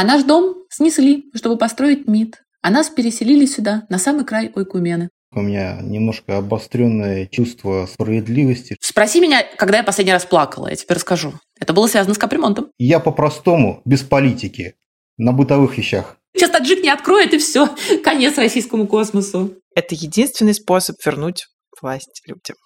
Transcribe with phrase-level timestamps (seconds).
[0.00, 2.42] А наш дом снесли, чтобы построить МИД.
[2.62, 5.10] А нас переселили сюда, на самый край Ойкумены.
[5.30, 8.78] У меня немножко обостренное чувство справедливости.
[8.80, 11.34] Спроси меня, когда я последний раз плакала, я тебе расскажу.
[11.60, 12.68] Это было связано с капремонтом.
[12.78, 14.76] Я по-простому, без политики,
[15.18, 16.16] на бытовых вещах.
[16.34, 17.68] Сейчас таджик не откроет, и все.
[18.02, 19.52] Конец российскому космосу.
[19.74, 21.48] Это единственный способ вернуть
[21.82, 22.56] власть людям.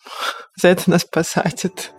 [0.62, 1.92] За это нас посадят.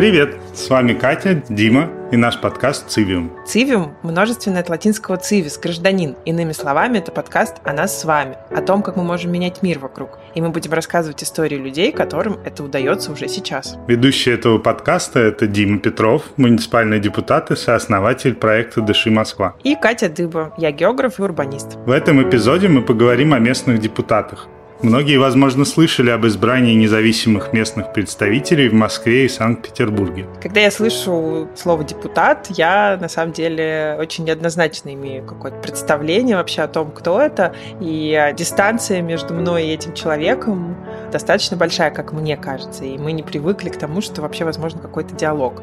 [0.00, 0.38] Привет!
[0.54, 3.32] С вами Катя, Дима и наш подкаст «Цивиум».
[3.46, 6.16] «Цивиум»– множественное от латинского «цивис»– гражданин.
[6.24, 9.78] Иными словами, это подкаст о нас с вами, о том, как мы можем менять мир
[9.78, 10.18] вокруг.
[10.34, 13.76] И мы будем рассказывать истории людей, которым это удается уже сейчас.
[13.88, 19.54] Ведущий этого подкаста– это Дима Петров, муниципальный депутат и сооснователь проекта «Дыши Москва».
[19.64, 21.76] И Катя Дыба, я географ и урбанист.
[21.84, 24.48] В этом эпизоде мы поговорим о местных депутатах–
[24.82, 30.26] Многие, возможно, слышали об избрании независимых местных представителей в Москве и Санкт-Петербурге.
[30.40, 36.62] Когда я слышу слово «депутат», я, на самом деле, очень неоднозначно имею какое-то представление вообще
[36.62, 40.76] о том, кто это, и дистанция между мной и этим человеком
[41.12, 45.14] достаточно большая, как мне кажется, и мы не привыкли к тому, что вообще возможно какой-то
[45.14, 45.62] диалог.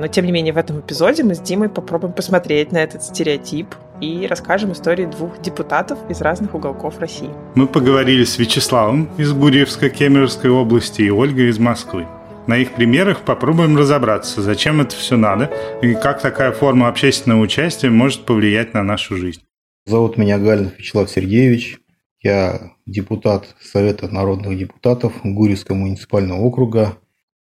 [0.00, 3.74] Но, тем не менее, в этом эпизоде мы с Димой попробуем посмотреть на этот стереотип
[4.00, 7.30] и расскажем истории двух депутатов из разных уголков России.
[7.54, 12.06] Мы поговорили с Вячеславом из Гурьевской Кемеровской области и Ольгой из Москвы.
[12.46, 15.50] На их примерах попробуем разобраться, зачем это все надо
[15.82, 19.42] и как такая форма общественного участия может повлиять на нашу жизнь.
[19.84, 21.78] Зовут меня Галин Вячеслав Сергеевич.
[22.20, 26.98] Я депутат Совета народных депутатов Гурьевского муниципального округа.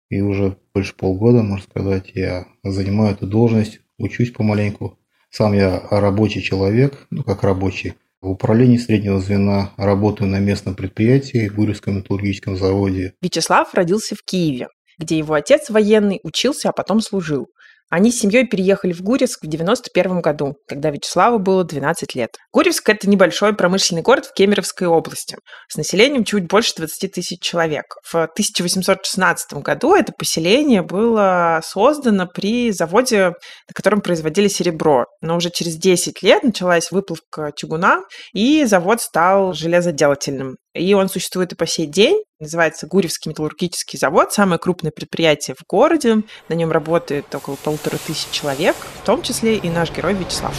[0.10, 4.98] И уже больше полгода, можно сказать, я занимаю эту должность, учусь помаленьку.
[5.38, 7.94] Сам я рабочий человек, ну как рабочий.
[8.22, 13.14] В управлении среднего звена работаю на местном предприятии, Гурьевском металлургическом заводе.
[13.22, 17.50] Вячеслав родился в Киеве, где его отец военный учился, а потом служил.
[17.90, 22.36] Они с семьей переехали в Гурьевск в 91 году, когда Вячеславу было 12 лет.
[22.52, 25.38] Гурьевск– это небольшой промышленный город в Кемеровской области
[25.70, 27.86] с населением чуть больше 20 тысяч человек.
[28.04, 35.06] В 1816 году это поселение было создано при заводе, на котором производили серебро.
[35.22, 38.02] Но уже через 10 лет началась выплавка чугуна,
[38.34, 40.58] и завод стал железоделательным.
[40.78, 42.24] И он существует и по сей день.
[42.40, 46.18] Называется Гурьевский металлургический завод, самое крупное предприятие в городе.
[46.50, 50.56] На нем работает около полутора тысяч человек, в том числе и наш герой Вячеслав.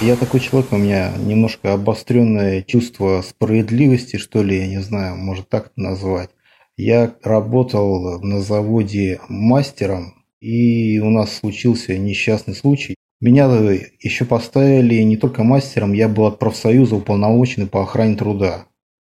[0.00, 5.48] Я такой человек, у меня немножко обостренное чувство справедливости, что ли, я не знаю, может
[5.48, 6.30] так назвать.
[6.76, 12.96] Я работал на заводе мастером, и у нас случился несчастный случай.
[13.20, 13.46] Меня
[14.00, 18.66] еще поставили не только мастером, я был от профсоюза уполномоченный по охране труда.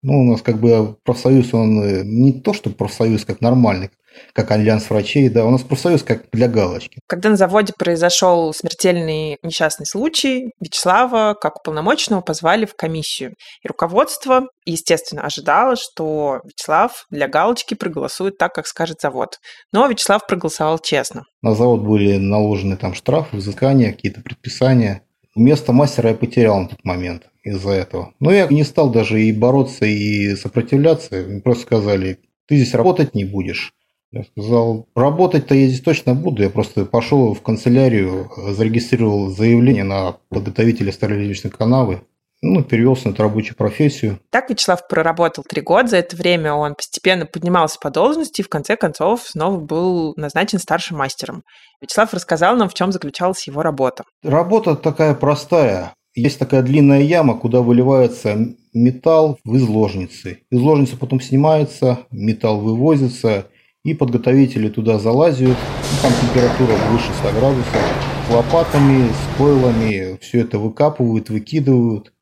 [0.07, 3.89] Ну, у нас как бы профсоюз, он э, не то, что профсоюз как нормальный,
[4.33, 6.99] как альянс врачей, да, у нас профсоюз как для галочки.
[7.07, 13.33] Когда на заводе произошел смертельный несчастный случай, Вячеслава, как уполномоченного, позвали в комиссию.
[13.63, 19.39] И руководство, естественно, ожидало, что Вячеслав для галочки проголосует так, как скажет завод.
[19.73, 21.23] Но Вячеслав проголосовал честно.
[21.41, 25.01] На завод были наложены там штрафы, взыскания, какие-то предписания.
[25.35, 28.13] Место мастера я потерял на тот момент из-за этого.
[28.19, 31.15] Но я не стал даже и бороться, и сопротивляться.
[31.15, 33.73] Мне просто сказали, ты здесь работать не будешь.
[34.11, 36.43] Я сказал, работать-то я здесь точно буду.
[36.43, 42.01] Я просто пошел в канцелярию, зарегистрировал заявление на подготовителя старолиточной канавы.
[42.41, 44.19] Ну, перевелся на эту рабочую профессию.
[44.29, 45.87] Так Вячеслав проработал три года.
[45.87, 50.59] За это время он постепенно поднимался по должности и в конце концов снова был назначен
[50.59, 51.43] старшим мастером.
[51.81, 54.03] Вячеслав рассказал нам, в чем заключалась его работа.
[54.23, 55.93] Работа такая простая.
[56.15, 60.39] Есть такая длинная яма, куда выливается металл в изложницы.
[60.49, 63.47] Изложница потом снимается, металл вывозится,
[63.83, 65.57] и подготовители туда залазят.
[66.01, 68.31] Там температура выше 100 градусов.
[68.31, 72.13] Лопатами, с койлами все это выкапывают, выкидывают.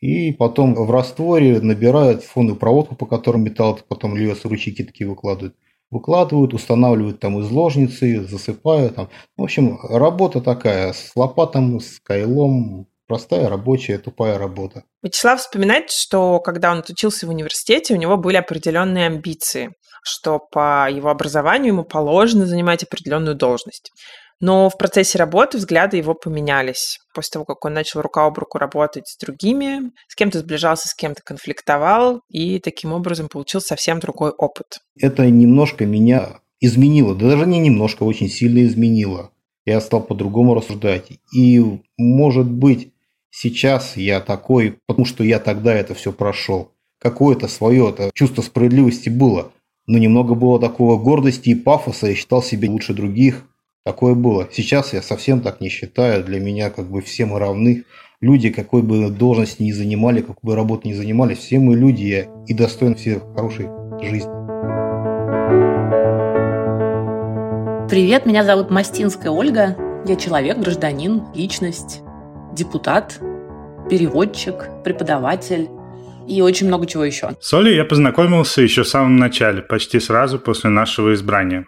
[0.00, 5.54] И потом в растворе набирают фонную проводку, по которой металл потом льется, ручейки такие выкладывают.
[5.90, 8.94] Выкладывают, устанавливают там изложницы, засыпают.
[8.94, 9.10] Там.
[9.36, 14.84] В общем, работа такая с лопатом, с кайлом, Простая рабочая тупая работа.
[15.02, 20.90] Вячеслав вспоминает, что когда он учился в университете, у него были определенные амбиции, что по
[20.90, 23.90] его образованию ему положено занимать определенную должность.
[24.40, 26.98] Но в процессе работы взгляды его поменялись.
[27.14, 30.94] После того, как он начал рука об руку работать с другими, с кем-то сближался, с
[30.94, 34.80] кем-то конфликтовал, и таким образом получил совсем другой опыт.
[34.98, 39.30] Это немножко меня изменило, да даже не немножко, очень сильно изменило.
[39.66, 41.08] Я стал по-другому рассуждать.
[41.34, 41.62] И,
[41.96, 42.92] может быть,
[43.36, 46.70] Сейчас я такой, потому что я тогда это все прошел.
[47.00, 49.50] Какое-то свое -то чувство справедливости было.
[49.86, 53.44] но немного было такого гордости и пафоса, я считал себя лучше других.
[53.84, 54.48] Такое было.
[54.52, 56.24] Сейчас я совсем так не считаю.
[56.24, 57.84] Для меня как бы все мы равны.
[58.20, 62.26] Люди, какой бы должности ни занимали, какой бы работу ни занимали, все мы люди я
[62.46, 63.66] и достоин всех хорошей
[64.00, 64.30] жизни.
[67.90, 69.76] Привет, меня зовут Мастинская Ольга.
[70.06, 72.03] Я человек, гражданин, личность,
[72.54, 73.20] депутат,
[73.90, 74.54] переводчик,
[74.84, 75.68] преподаватель
[76.28, 77.30] и очень много чего еще.
[77.40, 81.66] С Олей я познакомился еще в самом начале, почти сразу после нашего избрания.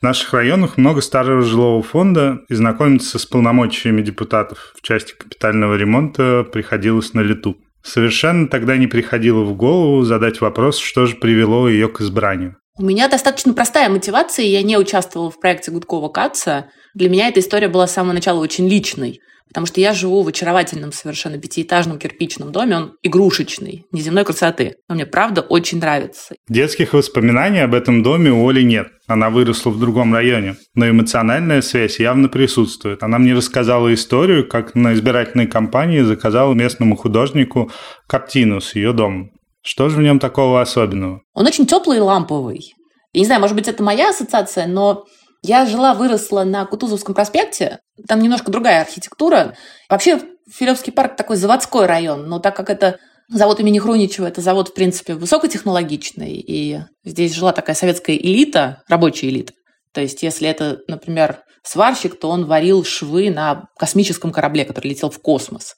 [0.00, 5.74] В наших районах много старого жилого фонда, и знакомиться с полномочиями депутатов в части капитального
[5.74, 7.58] ремонта приходилось на лету.
[7.82, 12.56] Совершенно тогда не приходило в голову задать вопрос, что же привело ее к избранию.
[12.80, 16.70] У меня достаточно простая мотивация, я не участвовала в проекте Гудкова Каца.
[16.94, 19.20] Для меня эта история была с самого начала очень личной.
[19.48, 24.76] Потому что я живу в очаровательном совершенно пятиэтажном кирпичном доме, он игрушечный, неземной красоты.
[24.88, 26.36] Но мне правда очень нравится.
[26.48, 28.88] Детских воспоминаний об этом доме у Оли нет.
[29.06, 30.56] Она выросла в другом районе.
[30.74, 33.02] Но эмоциональная связь явно присутствует.
[33.02, 37.70] Она мне рассказала историю, как на избирательной кампании заказала местному художнику
[38.06, 39.32] картину с ее домом.
[39.62, 41.22] Что же в нем такого особенного?
[41.34, 42.74] Он очень теплый и ламповый.
[43.12, 45.04] Я не знаю, может быть, это моя ассоциация, но
[45.42, 47.80] я жила, выросла на Кутузовском проспекте.
[48.06, 49.54] Там немножко другая архитектура.
[49.88, 50.20] Вообще,
[50.50, 52.98] Филевский парк такой заводской район, но так как это
[53.28, 59.28] завод имени Хруничева, это завод, в принципе, высокотехнологичный, и здесь жила такая советская элита, рабочая
[59.28, 59.52] элита.
[59.92, 65.10] То есть, если это, например, сварщик, то он варил швы на космическом корабле, который летел
[65.10, 65.74] в космос.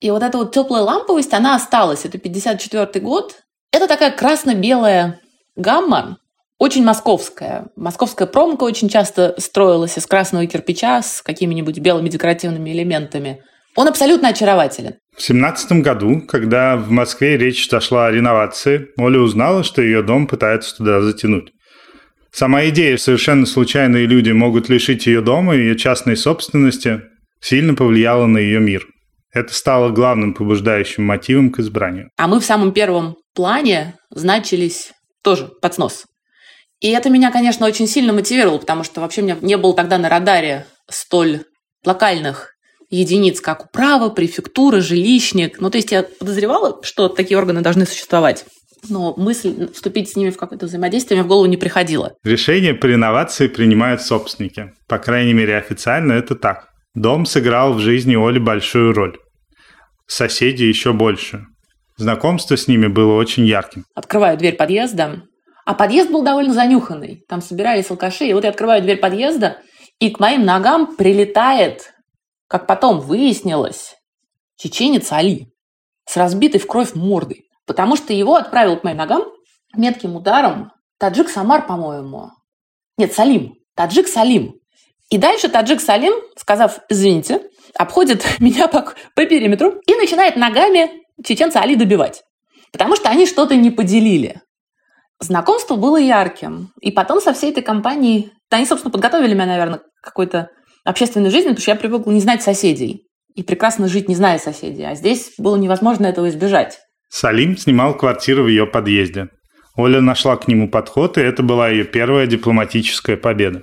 [0.00, 2.04] И вот эта вот теплая ламповость, она осталась.
[2.04, 3.42] Это 54 год.
[3.72, 5.20] Это такая красно-белая
[5.56, 6.18] гамма,
[6.58, 7.66] очень московская.
[7.76, 13.42] Московская промка очень часто строилась из красного кирпича с какими-нибудь белыми декоративными элементами.
[13.74, 14.94] Он абсолютно очарователен.
[15.14, 20.26] В семнадцатом году, когда в Москве речь зашла о реновации, Оля узнала, что ее дом
[20.26, 21.52] пытаются туда затянуть.
[22.32, 27.02] Сама идея, совершенно случайные люди могут лишить ее дома и ее частной собственности,
[27.40, 28.86] сильно повлияла на ее мир.
[29.36, 32.08] Это стало главным побуждающим мотивом к избранию.
[32.16, 34.92] А мы в самом первом плане значились
[35.22, 36.06] тоже под снос.
[36.80, 39.98] И это меня, конечно, очень сильно мотивировало, потому что вообще у меня не было тогда
[39.98, 41.40] на радаре столь
[41.84, 42.54] локальных
[42.88, 45.60] единиц, как управа, префектура, жилищник.
[45.60, 48.46] Ну, то есть я подозревала, что такие органы должны существовать.
[48.88, 52.14] Но мысль вступить с ними в какое-то взаимодействие мне в голову не приходила.
[52.24, 54.72] Решение по реновации принимают собственники.
[54.88, 56.70] По крайней мере, официально это так.
[56.94, 59.18] Дом сыграл в жизни Оли большую роль.
[60.06, 61.46] Соседи еще больше.
[61.96, 63.84] Знакомство с ними было очень ярким.
[63.94, 65.22] Открываю дверь подъезда,
[65.64, 67.24] а подъезд был довольно занюханный.
[67.28, 68.26] Там собирались алкаши.
[68.26, 69.58] И вот я открываю дверь подъезда,
[69.98, 71.94] и к моим ногам прилетает,
[72.48, 73.96] как потом выяснилось,
[74.56, 75.48] чеченец Али
[76.08, 77.48] с разбитой в кровь мордой.
[77.66, 79.24] Потому что его отправил к моим ногам
[79.74, 82.30] метким ударом таджик Самар, по-моему.
[82.96, 83.54] Нет, Салим.
[83.74, 84.54] Таджик Салим.
[85.10, 87.42] И дальше таджик Салим, сказав «извините»,
[87.78, 90.90] обходит меня по, по периметру и начинает ногами
[91.24, 92.22] чеченца Али добивать.
[92.72, 94.40] Потому что они что-то не поделили.
[95.20, 96.72] Знакомство было ярким.
[96.80, 98.32] И потом со всей этой компанией...
[98.50, 100.50] Они, собственно, подготовили меня, наверное, к какой-то
[100.84, 103.06] общественной жизни, потому что я привыкла не знать соседей.
[103.34, 104.84] И прекрасно жить, не зная соседей.
[104.84, 106.78] А здесь было невозможно этого избежать.
[107.08, 109.28] Салим снимал квартиру в ее подъезде.
[109.74, 113.62] Оля нашла к нему подход, и это была ее первая дипломатическая победа.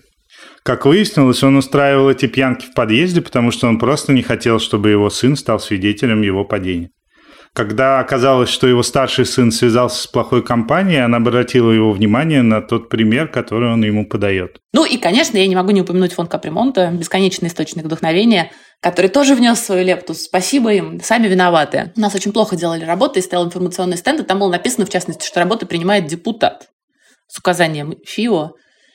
[0.63, 4.89] Как выяснилось, он устраивал эти пьянки в подъезде, потому что он просто не хотел, чтобы
[4.89, 6.89] его сын стал свидетелем его падения.
[7.53, 12.61] Когда оказалось, что его старший сын связался с плохой компанией, она обратила его внимание на
[12.61, 14.57] тот пример, который он ему подает.
[14.73, 19.35] Ну и, конечно, я не могу не упомянуть фонд капремонта, бесконечный источник вдохновения, который тоже
[19.35, 20.15] внес свою лепту.
[20.15, 21.91] Спасибо им, сами виноваты.
[21.95, 24.89] У нас очень плохо делали работы, и стоял информационный стенд, и там было написано, в
[24.89, 26.69] частности, что работы принимает депутат
[27.27, 28.53] с указанием ФИО.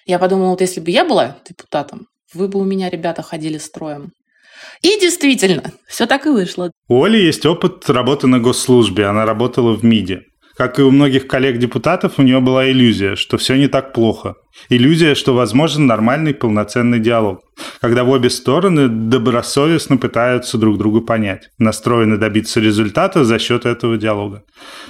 [0.09, 4.13] Я подумала, вот если бы я была депутатом, вы бы у меня, ребята, ходили строем.
[4.81, 6.73] И действительно, все так и вышло.
[6.89, 9.05] У Оли есть опыт работы на госслужбе.
[9.05, 10.23] Она работала в МИДе.
[10.59, 14.35] Как и у многих коллег-депутатов, у нее была иллюзия, что все не так плохо.
[14.69, 17.43] Иллюзия, что возможен нормальный полноценный диалог,
[17.81, 23.97] когда в обе стороны добросовестно пытаются друг друга понять, настроены добиться результата за счет этого
[23.97, 24.43] диалога.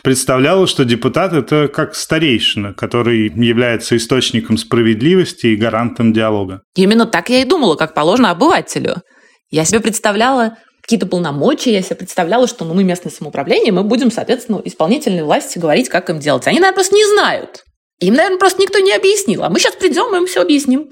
[0.02, 6.62] Представляла, что депутат– это как старейшина, который является источником справедливости и гарантом диалога.
[6.76, 9.02] Именно так я и думала, как положено обывателю.
[9.50, 10.56] Я себе представляла
[10.88, 15.58] какие-то полномочия, я себе представляла, что ну, мы местное самоуправление, мы будем, соответственно, исполнительной власти
[15.58, 16.46] говорить, как им делать.
[16.46, 17.66] Они, наверное, просто не знают.
[18.00, 19.44] Им, наверное, просто никто не объяснил.
[19.44, 20.88] А мы сейчас придем и им все объясним.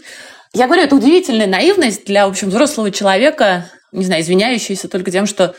[0.52, 5.24] Я говорю, это удивительная наивность для, в общем, взрослого человека, не знаю, извиняющийся только тем,
[5.24, 5.54] что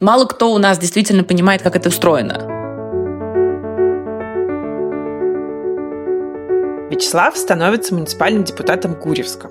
[0.00, 2.48] мало кто у нас действительно понимает, как это устроено.
[6.90, 9.50] Вячеслав становится муниципальным депутатом Гурьевска.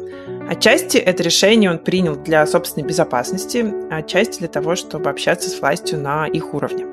[0.51, 5.57] Отчасти это решение он принял для собственной безопасности, а отчасти для того, чтобы общаться с
[5.61, 6.87] властью на их уровне.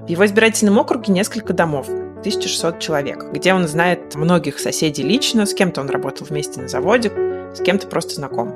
[0.00, 5.52] В его избирательном округе несколько домов, 1600 человек, где он знает многих соседей лично, с
[5.52, 7.12] кем-то он работал вместе на заводе,
[7.54, 8.54] с кем-то просто знаком.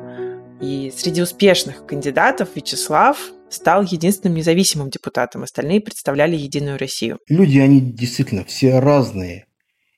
[0.62, 3.18] И среди успешных кандидатов Вячеслав
[3.50, 7.18] стал единственным независимым депутатом, остальные представляли Единую Россию.
[7.28, 9.48] Люди, они действительно все разные.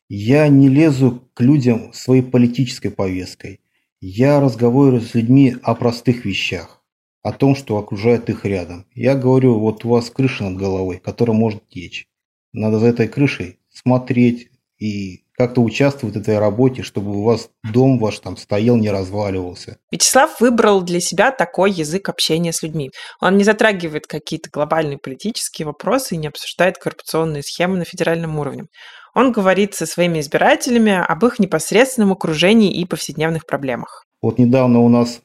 [0.08, 3.60] Я не лезу к людям своей политической повесткой.
[4.00, 6.80] Я разговариваю с людьми о простых вещах,
[7.22, 8.86] о том, что окружает их рядом.
[8.94, 12.06] Я говорю, вот у вас крыша над головой, которая может течь.
[12.52, 17.98] Надо за этой крышей смотреть и как-то участвовать в этой работе, чтобы у вас дом
[17.98, 19.78] ваш там стоял, не разваливался.
[19.90, 22.90] Вячеслав выбрал для себя такой язык общения с людьми.
[23.20, 28.64] Он не затрагивает какие-то глобальные политические вопросы и не обсуждает коррупционные схемы на федеральном уровне.
[29.18, 34.06] Он говорит со своими избирателями об их непосредственном окружении и повседневных проблемах.
[34.22, 35.22] Вот недавно у нас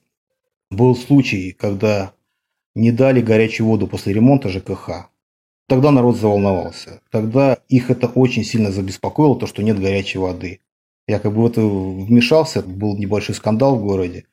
[0.71, 2.13] был случай, когда
[2.73, 5.11] не дали горячую воду после ремонта ЖКХ.
[5.67, 7.01] Тогда народ заволновался.
[7.11, 10.61] Тогда их это очень сильно забеспокоило, то, что нет горячей воды.
[11.07, 14.25] Я как бы в это вмешался, был небольшой скандал в городе.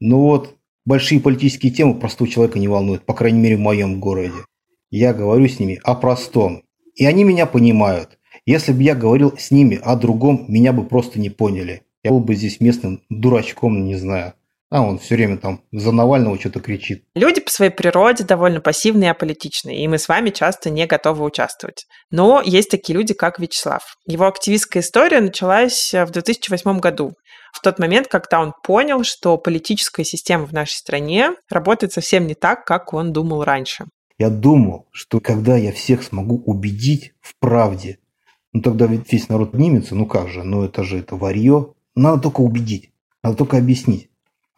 [0.00, 4.44] Но вот большие политические темы простого человека не волнуют, по крайней мере в моем городе.
[4.90, 6.64] Я говорю с ними о простом.
[6.96, 8.17] И они меня понимают.
[8.48, 11.82] Если бы я говорил с ними о другом, меня бы просто не поняли.
[12.02, 14.32] Я был бы здесь местным дурачком, не знаю.
[14.70, 17.04] А он все время там за Навального что-то кричит.
[17.14, 21.26] Люди по своей природе довольно пассивные и аполитичные, и мы с вами часто не готовы
[21.26, 21.86] участвовать.
[22.10, 23.82] Но есть такие люди, как Вячеслав.
[24.06, 27.12] Его активистская история началась в 2008 году.
[27.52, 32.34] В тот момент, когда он понял, что политическая система в нашей стране работает совсем не
[32.34, 33.84] так, как он думал раньше.
[34.16, 37.98] Я думал, что когда я всех смогу убедить в правде,
[38.52, 41.74] ну тогда ведь весь народ поднимется, ну как же, ну это же это варье.
[41.94, 44.08] Надо только убедить, надо только объяснить.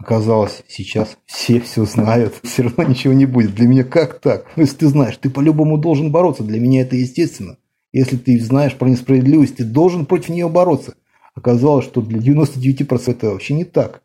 [0.01, 3.55] Оказалось, сейчас все все знают, все равно ничего не будет.
[3.55, 4.47] Для меня как так?
[4.57, 6.43] Ну, если ты знаешь, ты по-любому должен бороться.
[6.43, 7.59] Для меня это естественно.
[7.93, 10.95] Если ты знаешь про несправедливость, ты должен против нее бороться.
[11.35, 14.03] Оказалось, что для 99% это вообще не так.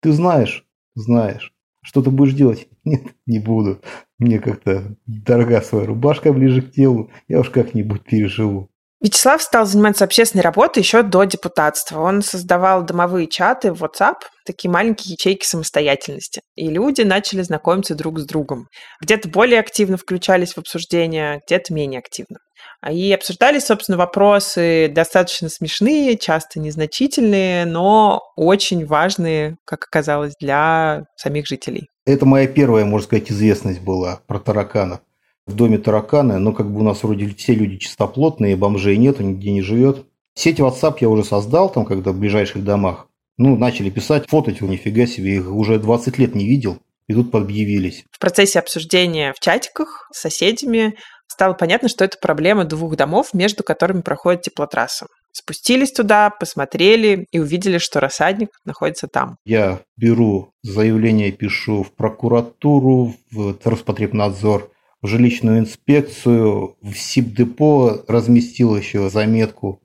[0.00, 1.52] Ты знаешь, знаешь.
[1.82, 2.68] Что ты будешь делать?
[2.84, 3.80] Нет, не буду.
[4.18, 7.10] Мне как-то дорога своя рубашка ближе к телу.
[7.26, 8.68] Я уж как-нибудь переживу.
[9.02, 12.00] Вячеслав стал заниматься общественной работой еще до депутатства.
[12.00, 16.40] Он создавал домовые чаты в WhatsApp, такие маленькие ячейки самостоятельности.
[16.54, 18.68] И люди начали знакомиться друг с другом.
[19.00, 22.38] Где-то более активно включались в обсуждения, где-то менее активно.
[22.80, 31.02] А и обсуждались, собственно, вопросы достаточно смешные, часто незначительные, но очень важные, как оказалось, для
[31.16, 31.88] самих жителей.
[32.06, 35.00] Это моя первая, можно сказать, известность была про тараканов
[35.46, 39.50] в доме тараканы, но как бы у нас вроде все люди чистоплотные, бомжей нету, нигде
[39.50, 40.06] не живет.
[40.34, 43.08] Сеть WhatsApp я уже создал, там, когда в ближайших домах.
[43.38, 48.04] Ну, начали писать, фотать, нифига себе, их уже 20 лет не видел, и тут подъявились.
[48.10, 50.96] В процессе обсуждения в чатиках с соседями
[51.26, 55.06] стало понятно, что это проблема двух домов, между которыми проходит теплотрасса.
[55.32, 59.38] Спустились туда, посмотрели и увидели, что рассадник находится там.
[59.46, 64.70] Я беру заявление, пишу в прокуратуру, в Роспотребнадзор,
[65.02, 69.82] в жилищную инспекцию, в СИП-депо разместил еще заметку.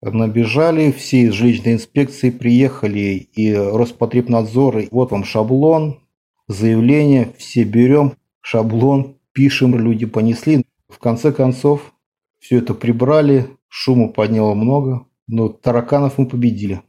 [0.00, 6.00] Набежали, все из жилищной инспекции приехали, и Роспотребнадзор, и вот вам шаблон,
[6.46, 10.64] заявление, все берем, шаблон, пишем, люди понесли.
[10.88, 11.92] В конце концов,
[12.38, 16.82] все это прибрали, шуму подняло много, но тараканов мы победили.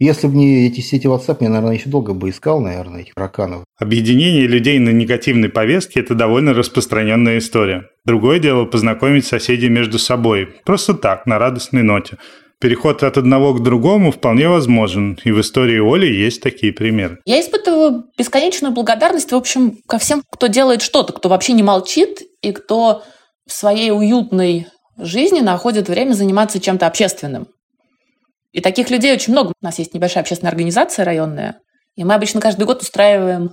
[0.00, 3.64] Если бы не эти сети WhatsApp, я, наверное, еще долго бы искал, наверное, этих тараканов.
[3.78, 7.90] Объединение людей на негативной повестке– это довольно распространенная история.
[8.06, 10.48] Другое дело– познакомить соседей между собой.
[10.64, 12.16] Просто так, на радостной ноте.
[12.60, 17.18] Переход от одного к другому вполне возможен, и в истории Оли есть такие примеры.
[17.26, 22.22] Я испытываю бесконечную благодарность, в общем, ко всем, кто делает что-то, кто вообще не молчит
[22.40, 23.02] и кто
[23.46, 24.66] в своей уютной
[24.96, 27.48] жизни находит время заниматься чем-то общественным.
[28.52, 29.52] И таких людей очень много.
[29.60, 31.60] У нас есть небольшая общественная организация районная,
[31.96, 33.50] и мы обычно каждый год устраиваем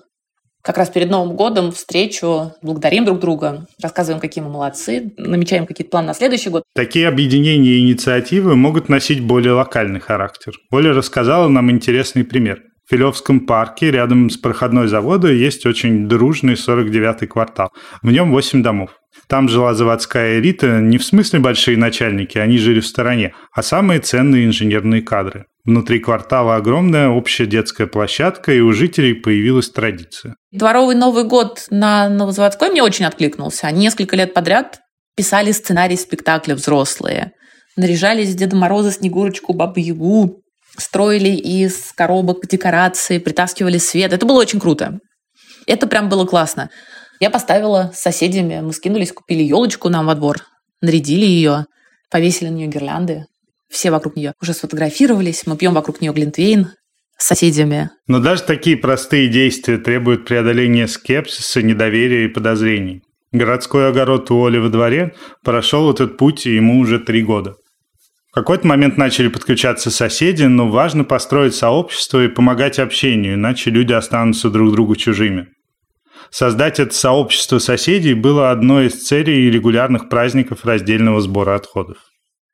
[0.67, 5.91] как раз перед Новым годом встречу, благодарим друг друга, рассказываем, какие мы молодцы, намечаем какие-то
[5.91, 6.63] планы на следующий год.
[6.75, 10.53] Такие объединения и инициативы могут носить более локальный характер.
[10.71, 12.63] Оля рассказала нам интересный пример.
[12.85, 17.69] В Филевском парке рядом с проходной завода есть очень дружный 49-й квартал.
[18.01, 18.96] В нем 8 домов.
[19.27, 23.99] Там жила заводская элита не в смысле большие начальники, они жили в стороне, а самые
[23.99, 25.45] ценные инженерные кадры.
[25.65, 30.35] Внутри квартала огромная общая детская площадка, и у жителей появилась традиция.
[30.51, 33.67] Дворовый Новый год на Новозаводской мне очень откликнулся.
[33.67, 34.79] Они несколько лет подряд
[35.17, 37.33] писали сценарий спектакля «Взрослые».
[37.75, 40.41] наряжались Деда Мороза, Снегурочку, Бабу Ягу,
[40.77, 44.13] строили из коробок декорации, притаскивали свет.
[44.13, 44.99] Это было очень круто.
[45.65, 46.69] Это прям было классно.
[47.19, 50.37] Я поставила с соседями, мы скинулись, купили елочку нам во двор,
[50.81, 51.65] нарядили ее,
[52.11, 53.25] повесили на нее гирлянды.
[53.69, 56.69] Все вокруг нее уже сфотографировались, мы пьем вокруг нее глинтвейн
[57.17, 57.89] с соседями.
[58.07, 63.01] Но даже такие простые действия требуют преодоления скепсиса, недоверия и подозрений.
[63.31, 67.55] Городской огород у Оли во дворе прошел этот путь ему уже три года.
[68.31, 73.93] В какой-то момент начали подключаться соседи, но важно построить сообщество и помогать общению, иначе люди
[73.93, 75.47] останутся друг другу чужими.
[76.29, 81.97] Создать это сообщество соседей было одной из целей регулярных праздников раздельного сбора отходов.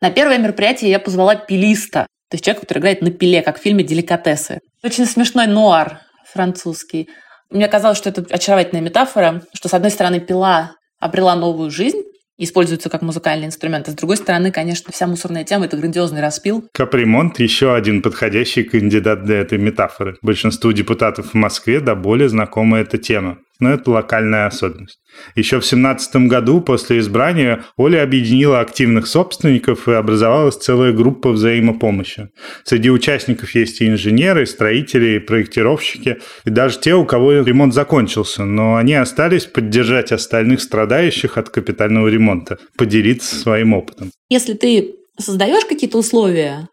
[0.02, 3.62] На первое мероприятие я позвала пилиста, то есть человек, который играет на пиле, как в
[3.62, 4.60] фильме «Деликатесы».
[4.84, 6.00] Очень смешной нуар
[6.34, 7.08] французский.
[7.50, 12.02] Мне казалось, что это очаровательная метафора, что, с одной стороны, пила обрела новую жизнь,
[12.38, 13.88] используется как музыкальный инструмент.
[13.88, 16.68] А с другой стороны, конечно, вся мусорная тема– это грандиозный распил.
[16.74, 20.18] Капремонт– еще один подходящий кандидат для этой метафоры.
[20.22, 25.00] Большинству депутатов в Москве до более знакома эта тема но это локальная особенность.
[25.36, 32.30] Еще в 2017 году после избрания Оля объединила активных собственников и образовалась целая группа взаимопомощи.
[32.64, 37.74] Среди участников есть и инженеры, и строители, и проектировщики, и даже те, у кого ремонт
[37.74, 44.12] закончился, но они остались поддержать остальных страдающих от капитального ремонта, поделиться своим опытом.
[44.30, 46.68] Если ты создаешь какие-то условия,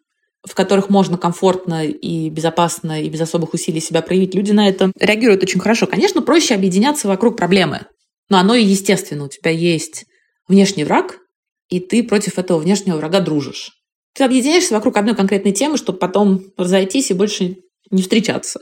[0.46, 4.92] в которых можно комфортно и безопасно и без особых усилий себя проявить, люди на это
[4.98, 5.86] реагируют очень хорошо.
[5.86, 7.86] Конечно, проще объединяться вокруг проблемы,
[8.28, 9.24] но оно и естественно.
[9.24, 10.06] У тебя есть
[10.48, 11.18] внешний враг,
[11.68, 13.72] и ты против этого внешнего врага дружишь.
[14.14, 17.58] Ты объединяешься вокруг одной конкретной темы, чтобы потом разойтись и больше
[17.90, 18.60] не встречаться.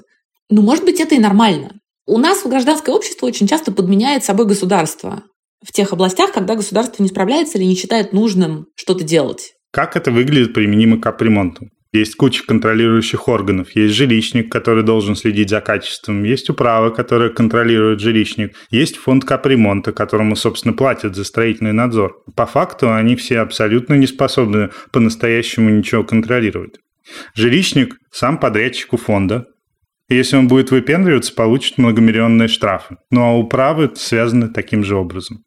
[0.50, 1.80] Ну, может быть, это и нормально.
[2.06, 5.22] У нас в гражданское общество очень часто подменяет собой государство
[5.62, 9.54] в тех областях, когда государство не справляется или не считает нужным что-то делать.
[9.70, 11.68] Как это выглядит применимо к капремонту?
[11.92, 13.70] Есть куча контролирующих органов.
[13.74, 16.22] Есть жилищник, который должен следить за качеством.
[16.22, 18.54] Есть управа, которая контролирует жилищник.
[18.70, 22.22] Есть фонд капремонта, которому, собственно, платят за строительный надзор.
[22.36, 26.78] По факту они все абсолютно не способны по-настоящему ничего контролировать.
[27.34, 29.46] Жилищник сам подрядчик у фонда.
[30.10, 32.96] Если он будет выпендриваться, получит многомиллионные штрафы.
[33.10, 35.44] Ну а управы связаны таким же образом.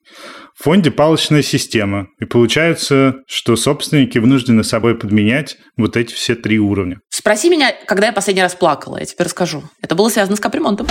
[0.56, 6.60] В фонде палочная система, и получается, что собственники вынуждены собой подменять вот эти все три
[6.60, 7.00] уровня.
[7.10, 9.64] Спроси меня, когда я последний раз плакала, я тебе расскажу.
[9.82, 10.86] Это было связано с капремонтом.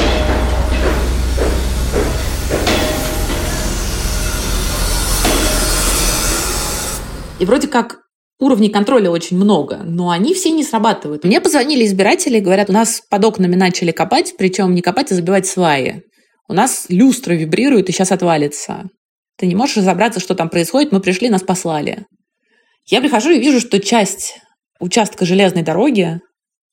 [7.39, 8.00] И вроде как
[8.41, 11.25] уровней контроля очень много, но они все не срабатывают.
[11.25, 15.47] Мне позвонили избиратели, говорят, у нас под окнами начали копать, причем не копать, а забивать
[15.47, 16.03] сваи.
[16.49, 18.89] У нас люстра вибрирует и сейчас отвалится.
[19.37, 22.07] Ты не можешь разобраться, что там происходит, мы пришли, нас послали.
[22.87, 24.39] Я прихожу и вижу, что часть
[24.81, 26.21] участка железной дороги,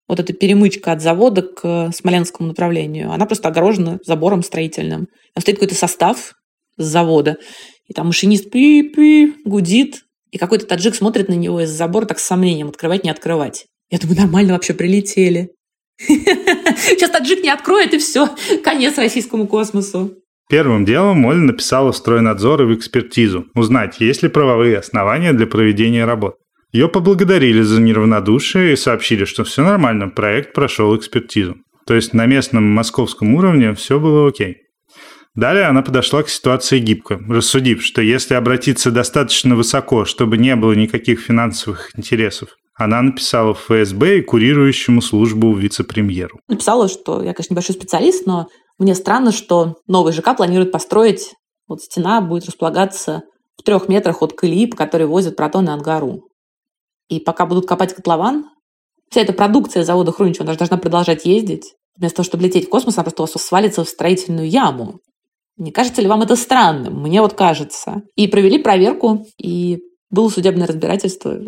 [0.07, 5.07] вот эта перемычка от завода к Смоленскому направлению, она просто огорожена забором строительным.
[5.33, 6.33] Там стоит какой-то состав
[6.77, 7.37] с завода,
[7.87, 12.25] и там машинист пи-пи гудит, и какой-то таджик смотрит на него из забора так с
[12.25, 13.65] сомнением, открывать, не открывать.
[13.89, 15.51] Я думаю, нормально вообще прилетели.
[15.99, 18.29] Сейчас таджик не откроет, и все,
[18.63, 20.15] конец российскому космосу.
[20.49, 25.45] Первым делом Оля написала в стройнадзор и в экспертизу, узнать, есть ли правовые основания для
[25.45, 26.35] проведения работ.
[26.71, 31.57] Ее поблагодарили за неравнодушие и сообщили, что все нормально, проект прошел экспертизу.
[31.85, 34.66] То есть на местном московском уровне все было окей.
[35.37, 40.73] Далее она подошла к ситуации гибко, рассудив, что если обратиться достаточно высоко, чтобы не было
[40.73, 46.39] никаких финансовых интересов, она написала в ФСБ и курирующему службу вице-премьеру.
[46.47, 48.47] Написала, что я, конечно, небольшой специалист, но
[48.79, 51.35] мне странно, что новый ЖК планирует построить,
[51.67, 53.21] вот стена будет располагаться
[53.57, 56.23] в трех метрах от колеи, по которой возят протоны Ангару.
[57.09, 58.45] И пока будут копать котлован,
[59.11, 61.75] вся эта продукция завода Хруничева она же должна продолжать ездить.
[61.95, 64.99] Вместо того, чтобы лететь в космос, она просто у вас свалится в строительную яму.
[65.57, 67.01] Не кажется ли вам это странным?
[67.01, 68.03] Мне вот кажется.
[68.15, 71.39] И провели проверку, и было судебное разбирательство.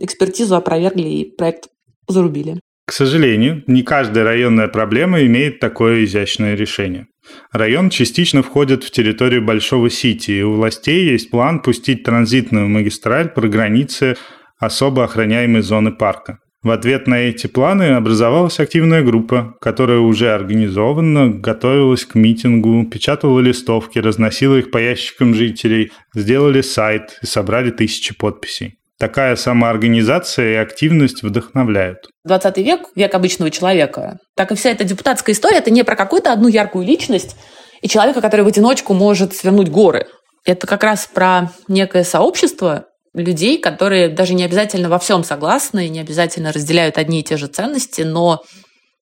[0.00, 1.68] Экспертизу опровергли, и проект
[2.08, 2.60] зарубили.
[2.86, 7.08] К сожалению, не каждая районная проблема имеет такое изящное решение.
[7.50, 13.28] Район частично входит в территорию Большого Сити, и у властей есть план пустить транзитную магистраль
[13.30, 14.16] по границе
[14.58, 16.38] особо охраняемой зоны парка.
[16.62, 23.38] В ответ на эти планы образовалась активная группа, которая уже организованно готовилась к митингу, печатала
[23.40, 28.78] листовки, разносила их по ящикам жителей, сделали сайт и собрали тысячи подписей.
[28.98, 32.08] Такая самоорганизация и активность вдохновляют.
[32.24, 34.18] 20 век– век обычного человека.
[34.34, 37.36] Так и вся эта депутатская история– это не про какую-то одну яркую личность
[37.82, 40.06] и человека, который в одиночку может свернуть горы.
[40.46, 46.00] Это как раз про некое сообщество, людей, которые даже не обязательно во всем согласны, не
[46.00, 48.42] обязательно разделяют одни и те же ценности, но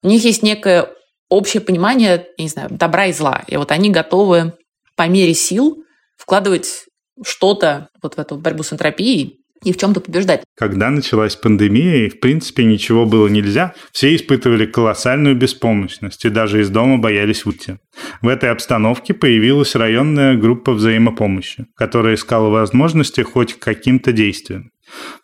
[0.01, 0.89] у них есть некое
[1.29, 3.43] общее понимание, не знаю, добра и зла.
[3.47, 4.53] И вот они готовы
[4.95, 5.83] по мере сил
[6.15, 6.85] вкладывать
[7.23, 10.43] что-то вот в эту борьбу с энтропией и в чем-то побеждать.
[10.55, 16.61] Когда началась пандемия, и в принципе ничего было нельзя, все испытывали колоссальную беспомощность и даже
[16.61, 17.79] из дома боялись выйти.
[18.21, 24.71] В этой обстановке появилась районная группа взаимопомощи, которая искала возможности хоть каким-то действиям.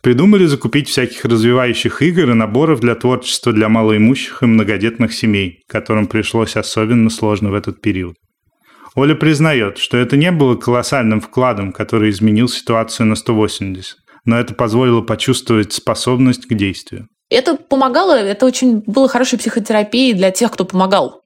[0.02, 6.08] Придумали закупить всяких развивающих игр и наборов для творчества для малоимущих и многодетных семей, которым
[6.08, 8.16] пришлось особенно сложно в этот период.
[8.94, 14.54] Оля признает, что это не было колоссальным вкладом, который изменил ситуацию на 180, но это
[14.54, 17.08] позволило почувствовать способность к действию.
[17.28, 21.22] Это помогало, это очень было хорошей психотерапией для тех, кто помогал.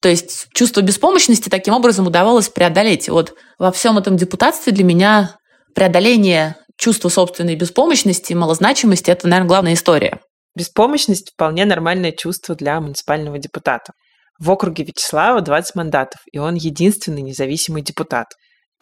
[0.00, 3.08] То есть чувство беспомощности таким образом удавалось преодолеть.
[3.08, 5.36] Вот во всем этом депутатстве для меня
[5.76, 10.20] преодоление чувства собственной беспомощности, малозначимости– это, наверное, главная история.
[10.56, 13.92] Беспомощность– вполне нормальное чувство для муниципального депутата.
[14.40, 18.26] В округе Вячеслава 20 мандатов, и он единственный независимый депутат.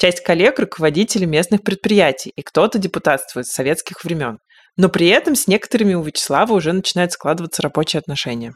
[0.00, 4.38] Часть коллег– руководители местных предприятий, и кто-то депутатствует с советских времен.
[4.78, 8.54] Но при этом с некоторыми у Вячеслава уже начинают складываться рабочие отношения.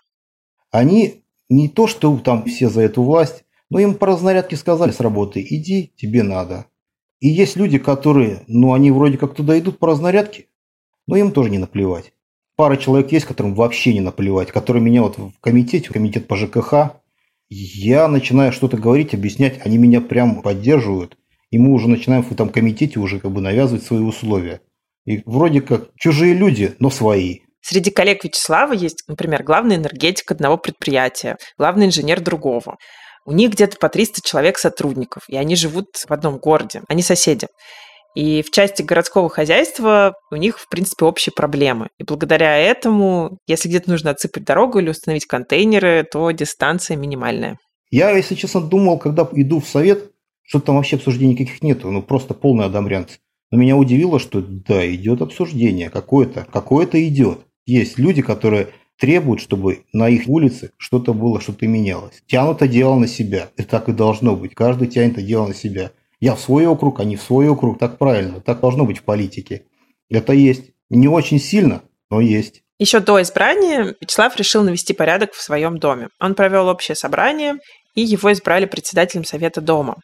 [0.71, 5.01] Они не то, что там все за эту власть, но им по разнарядке сказали с
[5.01, 6.65] работы, иди, тебе надо.
[7.21, 10.47] И есть люди, которые, ну, они вроде как туда идут по разнарядке,
[11.07, 12.15] но им тоже не наплевать.
[12.57, 16.37] Пара человек есть, которым вообще не наплевать, которые меня вот в комитете, в комитет по
[16.37, 17.03] ЖКХ,
[17.51, 21.19] я начинаю что-то говорить, объяснять, они меня прям поддерживают,
[21.55, 24.61] и мы уже начинаем в этом комитете уже как бы навязывать свои условия.
[25.05, 27.43] И вроде как чужие люди, но свои.
[27.61, 32.77] Среди коллег Вячеслава есть, например, главный энергетик одного предприятия, главный инженер другого.
[33.25, 37.47] У них где-то по 300 человек сотрудников, и они живут в одном городе, они соседи.
[38.17, 41.87] И в части городского хозяйства у них, в принципе, общие проблемы.
[41.99, 47.59] И благодаря этому, если где-то нужно отсыпать дорогу или установить контейнеры, то дистанция минимальная.
[47.93, 50.11] Я, если честно, думал, когда иду в совет,
[50.45, 53.19] что там вообще обсуждений никаких нету, ну просто полный одомрянц.
[53.51, 57.41] Но меня удивило, что да, идет обсуждение, какое-то, какое-то идет.
[57.67, 62.23] Есть люди, которые требуют, чтобы на их улице что-то было, что-то менялось.
[62.27, 63.51] Тянут это дело на себя.
[63.57, 64.55] И так и должно быть.
[64.55, 65.93] Каждый тянет это дело на себя.
[66.21, 67.79] Я в свой округ, а в свой округ.
[67.79, 68.41] Так правильно.
[68.41, 69.65] Так должно быть в политике.
[70.11, 70.73] Это есть.
[70.91, 72.63] Не очень сильно, но есть.
[72.79, 76.09] Еще до избрания Вячеслав решил навести порядок в своем доме.
[76.21, 77.55] Он провел общее собрание,
[77.95, 79.97] и его избрали председателем совета дома.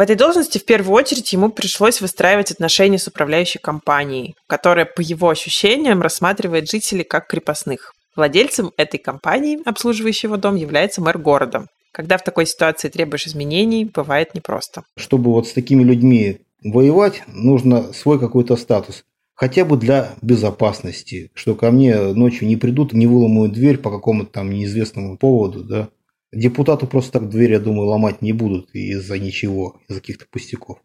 [0.00, 5.02] В этой должности в первую очередь ему пришлось выстраивать отношения с управляющей компанией, которая, по
[5.02, 7.92] его ощущениям, рассматривает жителей как крепостных.
[8.16, 11.66] Владельцем этой компании, обслуживающей его дом, является мэр города.
[11.92, 14.84] Когда в такой ситуации требуешь изменений, бывает непросто.
[14.96, 19.04] Чтобы вот с такими людьми воевать, нужно свой какой-то статус.
[19.34, 24.32] Хотя бы для безопасности, что ко мне ночью не придут, не выломают дверь по какому-то
[24.32, 25.90] там неизвестному поводу, да.
[26.32, 30.78] Депутаты просто так дверь, я думаю, ломать не будут из-за ничего, из-за каких-то пустяков.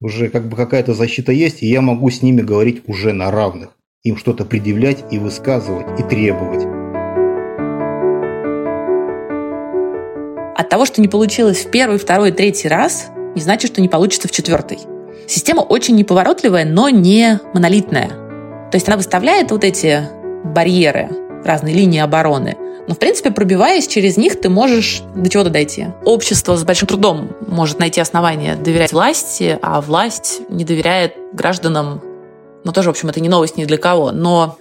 [0.00, 3.76] Уже как бы какая-то защита есть, и я могу с ними говорить уже на равных.
[4.02, 6.64] Им что-то предъявлять и высказывать, и требовать.
[10.56, 14.26] От того, что не получилось в первый, второй, третий раз, не значит, что не получится
[14.26, 14.78] в четвертый.
[15.28, 18.08] Система очень неповоротливая, но не монолитная.
[18.08, 20.00] То есть она выставляет вот эти
[20.44, 21.08] барьеры,
[21.44, 22.56] разные линии обороны.
[22.88, 25.88] Но, в принципе, пробиваясь через них, ты можешь до чего-то дойти.
[26.04, 32.00] Общество с большим трудом может найти основания доверять власти, а власть не доверяет гражданам.
[32.64, 34.10] Ну, тоже, в общем, это не новость ни для кого.
[34.10, 34.56] Но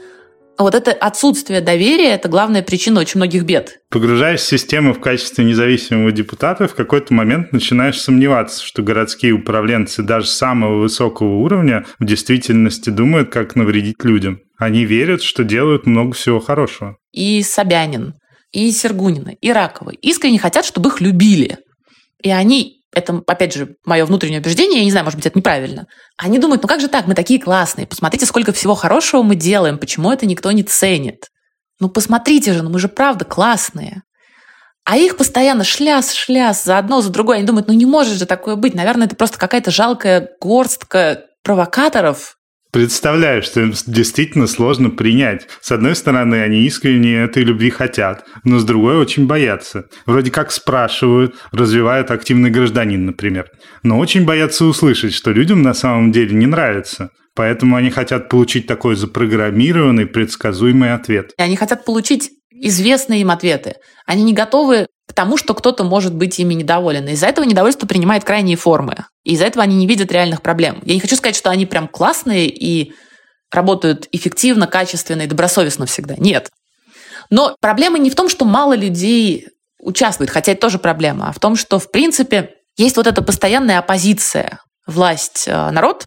[0.58, 3.80] вот это отсутствие доверия– это главная причина очень многих бед.
[3.90, 10.04] Погружаясь в систему в качестве независимого депутата, в какой-то момент начинаешь сомневаться, что городские управленцы
[10.04, 14.42] даже самого высокого уровня в действительности думают, как навредить людям.
[14.58, 16.98] Они верят, что делают много всего хорошего.
[17.18, 18.14] И Собянин,
[18.52, 21.58] и Сергунина, и Ракова искренне хотят, чтобы их любили.
[22.22, 25.88] И они это, опять же, мое внутреннее убеждение, я не знаю, может быть, это неправильно.
[26.16, 29.80] Они думают, ну как же так, мы такие классные, посмотрите, сколько всего хорошего мы делаем,
[29.80, 31.30] почему это никто не ценит?
[31.80, 34.04] Ну посмотрите же, ну мы же правда классные.
[34.86, 37.38] А их постоянно шляс, шляс, за одно, за другое.
[37.38, 38.76] Они думают, ну не может же такое быть.
[38.76, 42.37] Наверное, это просто какая-то жалкая горстка провокаторов,
[42.78, 45.48] Представляю, что им действительно сложно принять.
[45.62, 49.86] С одной стороны, они искренне этой любви хотят, но с другой очень боятся.
[50.06, 53.50] Вроде как спрашивают, развивают активный гражданин, например.
[53.82, 57.10] Но очень боятся услышать, что людям на самом деле не нравится.
[57.34, 61.34] Поэтому они хотят получить такой запрограммированный, предсказуемый ответ.
[61.40, 62.30] Они хотят получить
[62.62, 63.76] известные им ответы.
[64.06, 67.08] Они не готовы к тому, что кто-то может быть ими недоволен.
[67.08, 69.06] Из-за этого недовольство принимает крайние формы.
[69.24, 70.82] И из-за этого они не видят реальных проблем.
[70.84, 72.94] Я не хочу сказать, что они прям классные и
[73.52, 76.16] работают эффективно, качественно и добросовестно всегда.
[76.18, 76.50] Нет.
[77.30, 79.48] Но проблема не в том, что мало людей
[79.80, 83.80] участвует, хотя это тоже проблема, а в том, что, в принципе, есть вот эта постоянная
[83.80, 86.06] оппозиция власть-народ, э,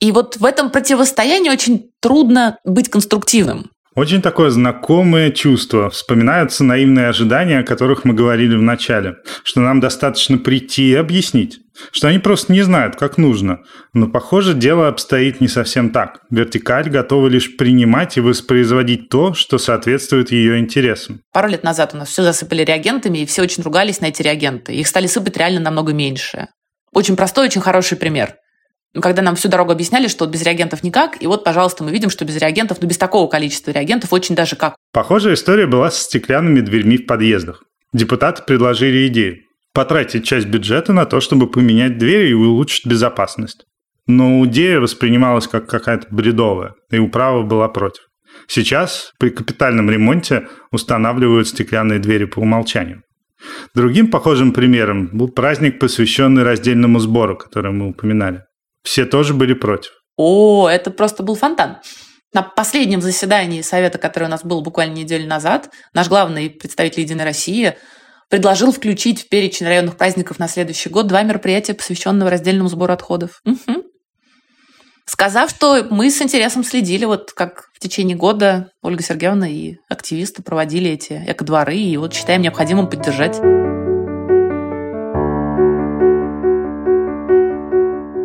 [0.00, 3.70] и вот в этом противостоянии очень трудно быть конструктивным.
[4.00, 5.90] Очень такое знакомое чувство.
[5.90, 11.58] Вспоминаются наивные ожидания, о которых мы говорили в начале, что нам достаточно прийти и объяснить,
[11.92, 13.58] что они просто не знают, как нужно.
[13.92, 16.22] Но, похоже, дело обстоит не совсем так.
[16.30, 21.20] Вертикаль готова лишь принимать и воспроизводить то, что соответствует ее интересам.
[21.34, 24.72] Пару лет назад у нас все засыпали реагентами, и все очень ругались на эти реагенты.
[24.72, 26.48] Их стали сыпать реально намного меньше.
[26.94, 28.36] Очень простой, очень хороший пример–
[28.98, 32.24] когда нам всю дорогу объясняли, что без реагентов никак, и вот, пожалуйста, мы видим, что
[32.24, 34.74] без реагентов, ну, без такого количества реагентов очень даже как.
[34.92, 37.62] Похожая история была с стеклянными дверьми в подъездах.
[37.92, 39.38] Депутаты предложили идею
[39.72, 43.64] потратить часть бюджета на то, чтобы поменять двери и улучшить безопасность.
[44.06, 48.02] Но идея воспринималась как какая-то бредовая, и управа была против.
[48.48, 53.02] Сейчас при капитальном ремонте устанавливают стеклянные двери по умолчанию.
[53.74, 58.42] Другим похожим примером был праздник, посвященный раздельному сбору, который мы упоминали.
[58.82, 59.92] Все тоже были против.
[60.16, 61.78] О, это просто был фонтан.
[62.32, 67.24] На последнем заседании совета, которое у нас было буквально неделю назад, наш главный представитель «Единой
[67.24, 67.76] России»
[68.28, 73.40] предложил включить в перечень районных праздников на следующий год два мероприятия, посвященного раздельному сбору отходов.
[73.44, 73.84] Угу.
[75.06, 80.40] Сказав, что мы с интересом следили, вот как в течение года Ольга Сергеевна и активисты
[80.44, 83.40] проводили эти экодворы, и вот считаем необходимым поддержать.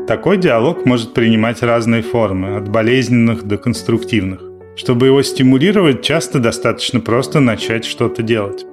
[0.08, 4.39] Такой диалог может принимать разные формы, от болезненных до конструктивных.
[4.76, 8.65] Чтобы его стимулировать, часто достаточно просто начать что-то делать.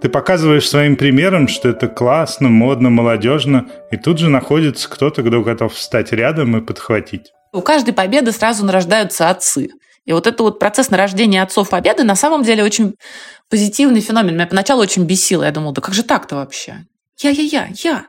[0.00, 5.42] Ты показываешь своим примером, что это классно, модно, молодежно, и тут же находится кто-то, кто
[5.42, 7.32] готов встать рядом и подхватить.
[7.52, 9.70] У каждой победы сразу нарождаются отцы.
[10.04, 12.94] И вот этот вот процесс нарождения отцов победы на самом деле очень
[13.50, 14.34] позитивный феномен.
[14.34, 15.42] Меня поначалу очень бесило.
[15.42, 16.86] Я думала, да как же так-то вообще?
[17.18, 18.06] Я-я-я, я.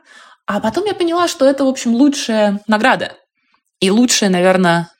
[0.52, 3.16] А потом я поняла, что это, в общем, лучшая награда.
[3.78, 4.90] И лучшее, наверное,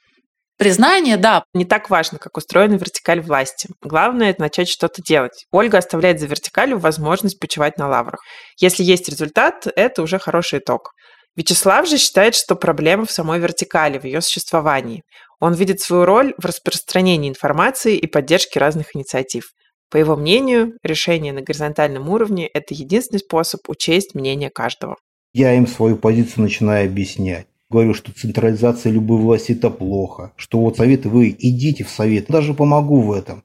[0.58, 1.42] признание, да.
[1.54, 3.68] Не так важно, как устроена вертикаль власти.
[3.82, 5.46] Главное– это начать что-то делать.
[5.50, 8.20] Ольга оставляет за вертикалью возможность почивать на лаврах.
[8.60, 10.92] Если есть результат, это уже хороший итог.
[11.34, 15.02] Вячеслав же считает, что проблема в самой вертикали, в ее существовании.
[15.40, 19.50] Он видит свою роль в распространении информации и поддержке разных инициатив.
[19.90, 24.94] По его мнению, решение на горизонтальном уровне– это единственный способ учесть мнение каждого.
[25.32, 27.46] Я им свою позицию начинаю объяснять.
[27.68, 30.32] Говорю, что централизация любой власти– это плохо.
[30.34, 32.26] Что вот советы, вы идите в совет.
[32.26, 33.44] Даже помогу в этом.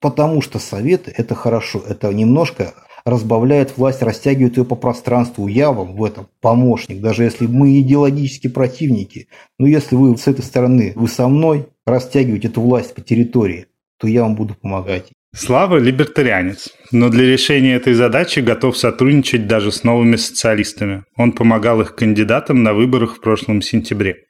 [0.00, 1.82] Потому что советы– это хорошо.
[1.86, 2.72] Это немножко
[3.04, 5.46] разбавляет власть, растягивает ее по пространству.
[5.46, 9.28] Я вам в этом помощник, даже если мы идеологически противники.
[9.58, 13.66] Но если вы с этой стороны, вы со мной растягиваете эту власть по территории,
[13.98, 15.12] то я вам буду помогать.
[15.36, 21.02] Слава– либертарианец, но для решения этой задачи готов сотрудничать даже с новыми социалистами.
[21.16, 24.26] Он помогал их кандидатам на выборах в прошлом сентябре.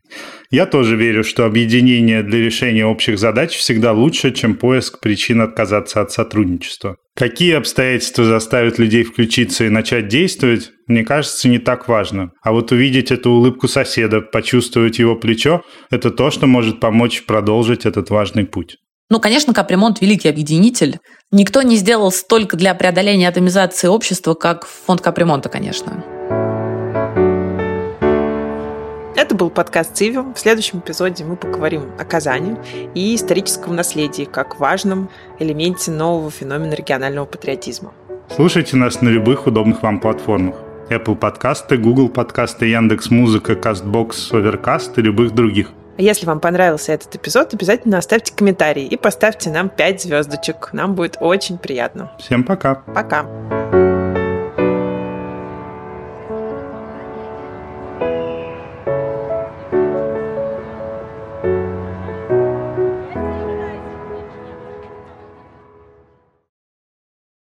[0.50, 6.00] Я тоже верю, что объединение для решения общих задач всегда лучше, чем поиск причин отказаться
[6.00, 6.96] от сотрудничества.
[7.14, 12.30] Какие обстоятельства заставят людей включиться и начать действовать, мне кажется, не так важно.
[12.42, 17.84] А вот увидеть эту улыбку соседа, почувствовать его плечо– это то, что может помочь продолжить
[17.84, 18.78] этот важный путь.
[19.10, 20.98] Ну, конечно, капремонт– великий объединитель.
[21.30, 26.02] Никто не сделал столько для преодоления атомизации общества, как фонд капремонта, конечно.
[29.14, 30.32] Это был подкаст «Цивиум».
[30.32, 32.56] В следующем эпизоде мы поговорим о Казани
[32.94, 37.92] и историческом наследии как важном элементе нового феномена регионального патриотизма.
[38.34, 40.56] Слушайте нас на любых удобных вам платформах.
[40.88, 47.14] Apple подкасты, Google подкасты, Яндекс Музыка, Castbox, Overcast и любых других– если вам понравился этот
[47.14, 50.70] эпизод, обязательно оставьте комментарий и поставьте нам 5 звездочек.
[50.72, 52.10] Нам будет очень приятно.
[52.18, 52.76] Всем пока.
[52.94, 53.83] Пока.